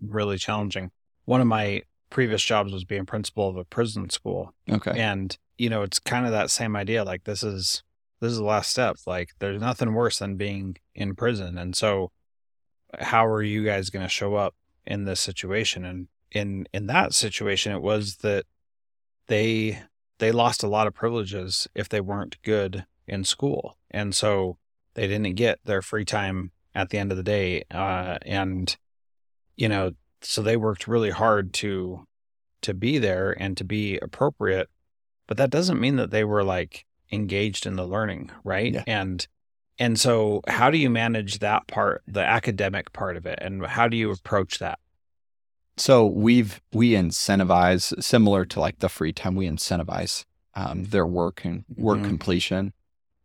really 0.00 0.38
challenging 0.38 0.90
one 1.24 1.40
of 1.40 1.46
my 1.46 1.82
previous 2.10 2.42
jobs 2.42 2.72
was 2.72 2.84
being 2.84 3.06
principal 3.06 3.48
of 3.48 3.56
a 3.56 3.64
prison 3.64 4.10
school. 4.10 4.54
Okay. 4.70 4.92
And, 4.96 5.36
you 5.58 5.68
know, 5.68 5.82
it's 5.82 5.98
kind 5.98 6.26
of 6.26 6.32
that 6.32 6.50
same 6.50 6.76
idea. 6.76 7.04
Like 7.04 7.24
this 7.24 7.42
is 7.42 7.82
this 8.20 8.32
is 8.32 8.38
the 8.38 8.44
last 8.44 8.70
step. 8.70 8.96
Like 9.06 9.30
there's 9.38 9.60
nothing 9.60 9.94
worse 9.94 10.18
than 10.18 10.36
being 10.36 10.76
in 10.94 11.14
prison. 11.14 11.58
And 11.58 11.74
so 11.74 12.10
how 12.98 13.26
are 13.26 13.42
you 13.42 13.64
guys 13.64 13.90
gonna 13.90 14.08
show 14.08 14.34
up 14.36 14.54
in 14.86 15.04
this 15.04 15.20
situation? 15.20 15.84
And 15.84 16.08
in 16.30 16.66
in 16.72 16.86
that 16.86 17.14
situation 17.14 17.72
it 17.72 17.82
was 17.82 18.16
that 18.16 18.44
they 19.26 19.82
they 20.18 20.32
lost 20.32 20.62
a 20.62 20.68
lot 20.68 20.86
of 20.86 20.94
privileges 20.94 21.66
if 21.74 21.88
they 21.88 22.00
weren't 22.00 22.40
good 22.42 22.86
in 23.06 23.24
school. 23.24 23.76
And 23.90 24.14
so 24.14 24.58
they 24.94 25.06
didn't 25.06 25.34
get 25.34 25.58
their 25.64 25.82
free 25.82 26.04
time 26.04 26.52
at 26.74 26.90
the 26.90 26.98
end 26.98 27.10
of 27.10 27.16
the 27.16 27.24
day. 27.24 27.64
Uh, 27.70 28.18
and, 28.22 28.76
you 29.56 29.68
know, 29.68 29.92
so 30.22 30.42
they 30.42 30.56
worked 30.56 30.88
really 30.88 31.10
hard 31.10 31.52
to 31.54 32.06
to 32.62 32.72
be 32.72 32.96
there 32.96 33.36
and 33.38 33.58
to 33.58 33.64
be 33.64 33.98
appropriate, 33.98 34.70
but 35.26 35.36
that 35.36 35.50
doesn't 35.50 35.80
mean 35.80 35.96
that 35.96 36.10
they 36.10 36.24
were 36.24 36.42
like 36.42 36.86
engaged 37.12 37.66
in 37.66 37.76
the 37.76 37.86
learning, 37.86 38.30
right? 38.42 38.72
Yeah. 38.72 38.84
And 38.86 39.26
and 39.78 40.00
so 40.00 40.40
how 40.48 40.70
do 40.70 40.78
you 40.78 40.88
manage 40.88 41.40
that 41.40 41.66
part, 41.66 42.02
the 42.06 42.24
academic 42.24 42.92
part 42.92 43.16
of 43.16 43.26
it, 43.26 43.38
and 43.42 43.66
how 43.66 43.88
do 43.88 43.96
you 43.96 44.10
approach 44.10 44.60
that? 44.60 44.78
So 45.76 46.06
we've 46.06 46.60
we 46.72 46.92
incentivize 46.92 48.02
similar 48.02 48.44
to 48.46 48.60
like 48.60 48.78
the 48.78 48.88
free 48.88 49.12
time. 49.12 49.34
We 49.34 49.48
incentivize 49.48 50.24
um, 50.54 50.84
their 50.84 51.06
work 51.06 51.44
and 51.44 51.64
work 51.76 51.98
Mhm. 51.98 52.04
completion. 52.08 52.72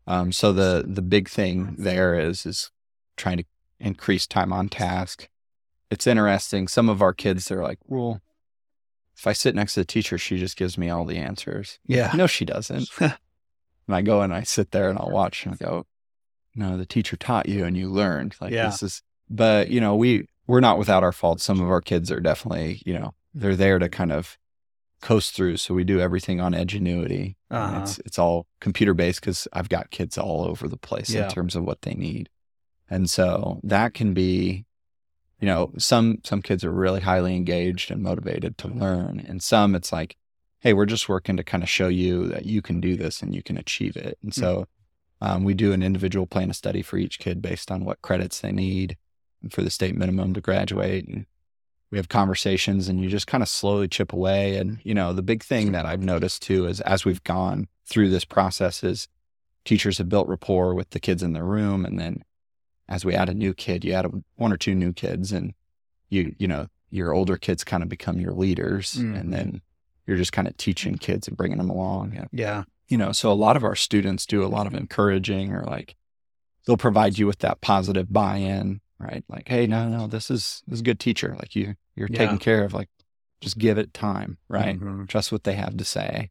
Um, 0.08 0.32
so 0.32 0.52
the 0.52 0.84
the 0.88 1.02
big 1.04 1.30
thing 1.30 1.76
there 1.78 2.20
is 2.20 2.46
is 2.46 2.72
trying 3.18 3.38
to 3.38 3.44
increase 3.80 4.26
time 4.26 4.52
on 4.52 4.68
task. 4.70 5.30
It's 5.92 6.08
interesting. 6.08 6.68
Some 6.68 6.90
of 6.90 7.02
our 7.02 7.14
kids 7.14 7.48
they're 7.48 7.62
like, 7.64 7.80
well, 7.86 8.22
if 9.16 9.28
I 9.28 9.34
sit 9.34 9.54
next 9.54 9.74
to 9.76 9.82
the 9.82 9.86
teacher, 9.86 10.18
she 10.18 10.38
just 10.38 10.58
gives 10.58 10.78
me 10.78 10.90
all 10.90 11.06
the 11.06 11.18
answers. 11.18 11.78
Yeah. 11.86 12.12
No, 12.16 12.26
she 12.26 12.46
doesn't. 12.46 12.90
and 13.00 13.16
I 13.90 14.02
go 14.02 14.22
and 14.22 14.34
I 14.34 14.44
sit 14.44 14.72
there 14.72 14.90
and 14.90 14.98
I'll 14.98 15.12
watch 15.12 15.46
and 15.46 15.54
I 15.54 15.58
go, 15.58 15.86
no, 16.56 16.78
the 16.78 16.86
teacher 16.86 17.16
taught 17.16 17.48
you 17.50 17.66
and 17.66 17.78
you 17.78 17.90
learned. 17.90 18.36
Like 18.42 18.52
Yeah. 18.54 18.66
this 18.66 18.82
is, 18.82 19.04
but 19.30 19.70
you 19.70 19.80
know, 19.82 19.96
we 19.96 20.28
we're 20.50 20.60
not 20.60 20.80
without 20.80 21.04
our 21.04 21.12
faults. 21.12 21.44
Some 21.44 21.62
of 21.62 21.70
our 21.70 21.80
kids 21.80 22.12
are 22.12 22.20
definitely, 22.20 22.82
you 22.84 22.96
know, 22.98 23.14
they're 23.36 23.56
there 23.56 23.78
to 23.78 23.88
kind 23.88 24.12
of 24.12 24.36
coast 25.00 25.36
through. 25.36 25.58
So 25.58 25.76
we 25.76 25.84
do 25.84 26.00
everything 26.00 26.42
on 26.42 26.54
Edgenuity. 26.54 27.36
Uh-huh. 27.52 27.82
It's 27.84 28.00
it's 28.00 28.18
all 28.18 28.48
computer 28.60 28.96
based 28.96 29.22
because 29.22 29.48
I've 29.54 29.70
got 29.70 29.92
kids 29.92 30.18
all 30.18 30.44
over 30.46 30.68
the 30.68 30.76
place 30.76 31.12
Yeah. 31.12 31.26
in 31.26 31.30
terms 31.30 31.56
of 31.56 31.64
what 31.64 31.84
they 31.84 31.94
need, 31.94 32.30
and 32.90 33.08
so 33.08 33.60
that 33.64 33.94
can 33.94 34.16
be, 34.16 34.66
you 35.40 35.46
know, 35.46 35.72
some 35.78 36.18
some 36.24 36.42
kids 36.42 36.64
are 36.66 36.72
really 36.72 37.02
highly 37.02 37.36
engaged 37.36 37.92
and 37.92 38.02
motivated 38.02 38.58
to 38.58 38.68
learn, 38.68 39.24
and 39.28 39.44
some 39.44 39.76
it's 39.76 39.92
like, 39.92 40.18
hey, 40.62 40.74
we're 40.74 40.88
just 40.88 41.08
working 41.08 41.38
to 41.38 41.44
kind 41.44 41.62
of 41.62 41.70
show 41.70 41.90
you 41.90 42.28
that 42.28 42.48
you 42.48 42.64
can 42.64 42.82
do 42.82 42.96
this 42.98 43.22
and 43.22 43.36
you 43.36 43.44
can 43.44 43.58
achieve 43.58 43.96
it, 43.96 44.18
and 44.24 44.34
so. 44.34 44.66
Um, 45.22 45.44
we 45.44 45.54
do 45.54 45.74
an 45.74 45.84
individual 45.84 46.26
plan 46.26 46.50
of 46.50 46.56
study 46.56 46.82
for 46.82 46.96
each 46.96 47.20
kid 47.20 47.42
based 47.42 47.70
on 47.72 47.84
what 47.84 48.02
credits 48.02 48.40
they 48.40 48.54
need 48.54 48.96
for 49.50 49.62
the 49.62 49.70
state 49.70 49.96
minimum 49.96 50.34
to 50.34 50.42
graduate. 50.42 51.08
And 51.08 51.26
we 51.92 51.98
have 51.98 52.10
conversations 52.10 52.88
and 52.88 53.02
you 53.02 53.10
just 53.10 53.28
kind 53.28 53.42
of 53.42 53.50
slowly 53.50 53.88
chip 53.88 54.14
away. 54.14 54.58
And, 54.58 54.80
you 54.84 54.94
know, 54.94 55.14
the 55.14 55.22
big 55.24 55.44
thing 55.44 55.72
that 55.72 55.86
I've 55.86 56.04
noticed 56.04 56.42
too 56.44 56.68
is 56.68 56.82
as 56.82 57.06
we've 57.06 57.24
gone 57.24 57.68
through 57.86 58.10
this 58.10 58.26
process 58.26 58.84
is 58.84 59.08
teachers 59.66 59.98
have 59.98 60.10
built 60.10 60.28
rapport 60.28 60.74
with 60.76 60.92
the 60.92 61.00
kids 61.00 61.24
in 61.24 61.34
their 61.34 61.46
room. 61.46 61.86
And 61.86 62.00
then 62.00 62.24
as 62.88 63.06
we 63.06 63.16
add 63.16 63.30
a 63.30 63.34
new 63.34 63.54
kid, 63.54 63.84
you 63.86 63.94
add 63.94 64.06
a, 64.06 64.12
one 64.36 64.52
or 64.54 64.58
two 64.58 64.76
new 64.76 64.94
kids 64.94 65.32
and 65.32 65.54
you, 66.10 66.36
you 66.38 66.48
know, 66.48 66.68
your 66.92 67.14
older 67.14 67.38
kids 67.38 67.64
kind 67.64 67.84
of 67.84 67.90
become 67.90 68.20
your 68.20 68.34
leaders. 68.34 68.94
Mhm. 68.96 69.20
And 69.20 69.34
then 69.34 69.62
you're 70.08 70.18
just 70.18 70.32
kind 70.34 70.48
of 70.48 70.58
teaching 70.58 70.96
kids 70.98 71.28
and 71.28 71.38
bringing 71.38 71.60
them 71.60 71.70
along. 71.70 72.16
And 72.16 72.28
Yeah. 72.32 72.64
you 72.88 72.98
know 72.98 73.12
so 73.12 73.32
a 73.32 73.34
lot 73.34 73.56
of 73.56 73.64
our 73.64 73.76
students 73.76 74.26
do 74.26 74.44
a 74.44 74.48
lot 74.48 74.66
of 74.66 74.74
encouraging 74.74 75.54
or 75.54 75.64
like 75.64 75.96
they'll 76.66 76.78
provide 76.78 77.20
you 77.20 77.28
with 77.28 77.38
that 77.40 77.62
positive 77.62 78.12
buy-in 78.12 78.82
right 79.00 79.24
like 79.30 79.48
hey 79.48 79.66
no 79.68 79.88
no 79.88 80.08
this 80.08 80.30
is 80.30 80.62
this 80.68 80.76
is 80.76 80.80
a 80.82 80.84
good 80.84 81.00
teacher 81.00 81.36
like 81.40 81.56
you 81.56 81.76
you're 81.96 82.08
Yeah. 82.12 82.18
taken 82.18 82.38
care 82.38 82.64
of 82.64 82.74
like 82.74 82.90
just 83.42 83.58
give 83.58 83.78
it 83.78 83.94
time 83.94 84.38
right 84.50 84.80
Mhm. 84.80 85.08
trust 85.08 85.32
what 85.32 85.44
they 85.44 85.54
have 85.54 85.78
to 85.78 85.86
say 85.86 86.30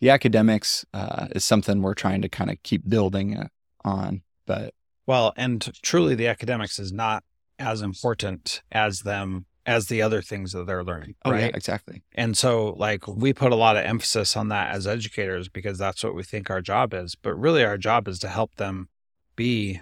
the 0.00 0.08
academics 0.10 0.84
uh, 0.94 1.26
is 1.32 1.44
something 1.44 1.82
we're 1.82 1.92
trying 1.94 2.22
to 2.22 2.28
kind 2.28 2.50
of 2.50 2.62
keep 2.62 2.88
building 2.88 3.36
uh, 3.36 3.48
on 3.84 4.22
but 4.46 4.72
Well, 5.06 5.32
and 5.36 5.70
truly 5.82 6.14
the 6.14 6.26
academics 6.26 6.78
is 6.78 6.90
not 6.92 7.22
as 7.58 7.82
important 7.82 8.62
as 8.72 9.00
them 9.00 9.44
as 9.66 9.88
the 9.88 10.00
other 10.00 10.22
things 10.22 10.52
that 10.52 10.66
they're 10.66 10.82
learning. 10.82 11.14
oh 11.26 11.32
right. 11.32 11.40
yeah 11.40 11.50
exactly 11.52 12.02
And 12.14 12.34
so, 12.36 12.70
like, 12.78 13.06
we 13.06 13.34
put 13.34 13.52
a 13.52 13.56
lot 13.56 13.76
of 13.76 13.84
emphasis 13.84 14.34
on 14.38 14.48
that 14.48 14.74
as 14.74 14.86
educators 14.86 15.50
because 15.50 15.76
that's 15.76 16.02
what 16.02 16.14
we 16.14 16.22
think 16.22 16.48
our 16.48 16.62
job 16.62 16.94
is. 16.94 17.14
But 17.14 17.34
really, 17.34 17.62
our 17.62 17.76
job 17.76 18.08
is 18.08 18.18
to 18.20 18.28
help 18.28 18.54
them 18.56 18.88
be 19.36 19.80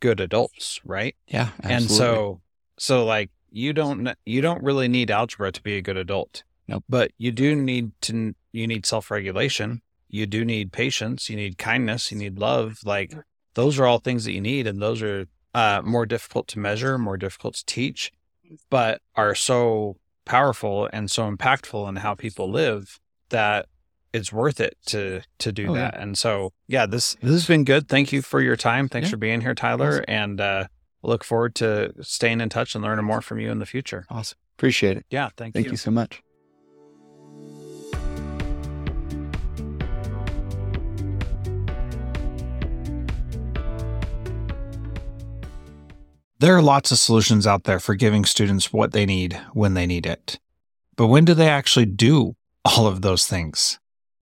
good 0.00 0.20
adults, 0.20 0.80
right? 0.84 1.14
yeah 1.26 1.50
And 1.62 1.84
so, 1.84 2.40
so 2.78 3.04
like, 3.04 3.30
you 3.50 3.72
don't 3.72 4.08
you 4.24 4.40
don't 4.40 4.62
really 4.62 4.88
need 4.88 5.10
algebra 5.10 5.52
to 5.52 5.62
be 5.62 5.76
a 5.76 5.82
good 5.82 5.96
adult. 5.96 6.44
Nope. 6.68 6.84
But 6.88 7.10
you 7.18 7.32
do 7.32 7.56
need 7.56 7.92
to 8.02 8.34
you 8.52 8.66
need 8.66 8.86
self 8.86 9.10
regulation. 9.10 9.82
You 10.08 10.26
do 10.26 10.44
need 10.44 10.72
patience. 10.72 11.28
You 11.28 11.36
need 11.36 11.58
kindness. 11.58 12.10
You 12.10 12.18
need 12.18 12.38
love. 12.38 12.78
Like 12.84 13.12
those 13.54 13.78
are 13.78 13.86
all 13.86 13.98
things 13.98 14.24
that 14.24 14.32
you 14.32 14.40
need, 14.40 14.66
and 14.66 14.80
those 14.80 15.02
are 15.02 15.26
uh, 15.54 15.82
more 15.84 16.06
difficult 16.06 16.46
to 16.48 16.58
measure, 16.58 16.98
more 16.98 17.16
difficult 17.16 17.54
to 17.54 17.66
teach, 17.66 18.12
but 18.70 19.00
are 19.16 19.34
so 19.34 19.96
powerful 20.24 20.88
and 20.92 21.10
so 21.10 21.28
impactful 21.30 21.88
in 21.88 21.96
how 21.96 22.14
people 22.14 22.50
live 22.50 23.00
that 23.30 23.66
it's 24.12 24.32
worth 24.32 24.60
it 24.60 24.76
to 24.86 25.22
to 25.38 25.52
do 25.52 25.68
Oh, 25.70 25.74
yeah. 25.74 25.90
that. 25.90 26.00
And 26.00 26.16
so, 26.18 26.52
yeah, 26.66 26.86
this 26.86 27.14
this 27.22 27.30
has 27.32 27.46
been 27.46 27.64
good. 27.64 27.88
Thank 27.88 28.12
you 28.12 28.22
for 28.22 28.40
your 28.40 28.56
time. 28.56 28.88
Thanks 28.88 29.06
Yeah. 29.08 29.12
for 29.12 29.16
being 29.18 29.40
here, 29.40 29.54
Tyler, 29.54 29.88
Awesome. 29.92 30.04
and 30.08 30.40
uh, 30.40 30.66
look 31.02 31.24
forward 31.24 31.54
to 31.56 31.92
staying 32.02 32.40
in 32.40 32.48
touch 32.48 32.74
and 32.74 32.84
learning 32.84 33.04
more 33.04 33.20
from 33.22 33.38
you 33.40 33.50
in 33.50 33.58
the 33.58 33.66
future. 33.66 34.04
awesome 34.10 34.36
appreciate 34.58 34.98
it 34.98 35.06
Yeah, 35.08 35.30
thank, 35.38 35.54
you. 35.56 35.62
thank 35.62 35.70
you 35.72 35.78
so 35.78 35.90
much 35.90 36.20
There 46.38 46.56
are 46.56 46.62
lots 46.62 46.90
of 46.90 46.98
solutions 46.98 47.46
out 47.46 47.64
there 47.64 47.78
for 47.80 47.94
giving 47.94 48.24
students 48.24 48.72
what 48.72 48.92
they 48.92 49.04
need 49.04 49.38
when 49.52 49.74
they 49.74 49.86
need 49.86 50.06
it. 50.06 50.40
But 50.96 51.08
when 51.08 51.24
do 51.26 51.34
they 51.34 51.48
actually 51.48 51.84
do 51.86 52.34
all 52.64 52.86
of 52.86 53.02
those 53.02 53.26
things? 53.26 53.78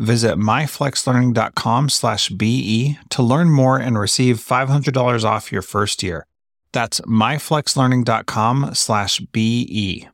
Visit 0.00 0.38
myflexlearning.com 0.38 1.90
slash 1.90 2.30
BE 2.30 2.98
to 3.10 3.22
learn 3.22 3.50
more 3.50 3.76
and 3.76 3.98
receive 3.98 4.38
$500 4.38 5.24
off 5.24 5.52
your 5.52 5.60
first 5.60 6.02
year. 6.02 6.26
That's 6.72 7.02
myflexlearning.com 7.02 8.70
slash 8.72 9.20
BE. 9.20 10.08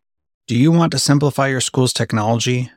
Do 0.49 0.57
you 0.57 0.72
want 0.72 0.90
to 0.90 0.99
simplify 0.99 1.46
your 1.46 1.61
school's 1.61 1.92
technology, 1.92 2.72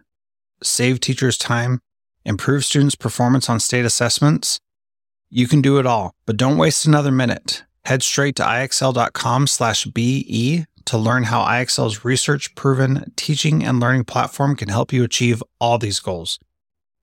save 0.61 0.99
teachers 0.99 1.35
time, 1.35 1.79
improve 2.25 2.63
students' 2.63 2.93
performance 2.93 3.49
on 3.49 3.59
state 3.59 3.85
assessments? 3.85 4.59
You 5.31 5.47
can 5.47 5.61
do 5.61 5.79
it 5.79 5.87
all, 5.87 6.13
but 6.27 6.37
don't 6.37 6.57
waste 6.57 6.85
another 6.85 7.11
minute. 7.11 7.63
Head 7.85 8.03
straight 8.03 8.35
to 8.35 8.43
ixl.com 8.43 9.47
slash 9.47 9.85
BE 9.85 10.65
to 10.85 10.97
learn 10.97 11.23
how 11.23 11.41
IXL's 11.43 12.05
research-proven 12.05 13.13
teaching 13.15 13.65
and 13.65 13.79
learning 13.79 14.03
platform 14.03 14.55
can 14.55 14.69
help 14.69 14.93
you 14.93 15.03
achieve 15.03 15.41
all 15.59 15.79
these 15.79 15.99
goals. 15.99 16.37